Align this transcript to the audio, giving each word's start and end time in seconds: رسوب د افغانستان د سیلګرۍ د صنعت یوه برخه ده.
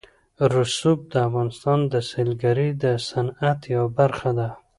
رسوب 0.55 0.99
د 1.13 1.15
افغانستان 1.27 1.79
د 1.93 1.93
سیلګرۍ 2.09 2.69
د 2.83 2.85
صنعت 3.09 3.59
یوه 3.75 3.89
برخه 3.99 4.29
ده. 4.39 4.49